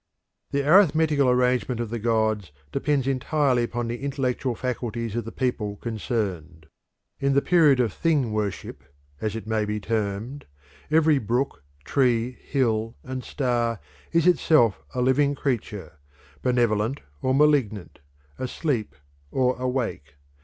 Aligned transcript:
The 0.49 0.67
arithmetical 0.67 1.29
arrangement 1.29 1.79
of 1.79 1.91
the 1.91 1.99
gods 1.99 2.51
depends 2.71 3.05
entirely 3.05 3.61
upon 3.61 3.87
the 3.87 3.99
intellectual 4.01 4.55
faculties 4.55 5.15
of 5.15 5.25
the 5.25 5.31
people 5.31 5.75
concerned. 5.75 6.65
In 7.19 7.33
the 7.35 7.41
period 7.43 7.79
of 7.79 7.93
thing 7.93 8.33
worship, 8.33 8.83
as 9.21 9.35
it 9.35 9.45
may 9.45 9.63
be 9.63 9.79
termed, 9.79 10.45
every 10.89 11.19
brook, 11.19 11.63
tree, 11.85 12.35
hill, 12.41 12.95
and 13.03 13.23
star 13.23 13.79
is 14.11 14.25
itself 14.25 14.81
a 14.95 15.01
living 15.03 15.35
creature, 15.35 15.99
benevolent 16.41 17.01
or 17.21 17.35
malignant, 17.35 17.99
asleep 18.39 18.95
or 19.29 19.55
awake. 19.61 20.15